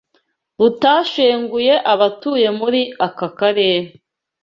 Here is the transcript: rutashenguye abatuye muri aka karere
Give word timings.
rutashenguye 0.59 1.73
abatuye 1.93 2.47
muri 2.59 2.81
aka 3.07 3.27
karere 3.37 3.89